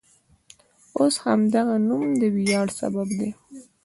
[0.97, 3.29] اوس همدغه نوم د ویاړ سبب دی.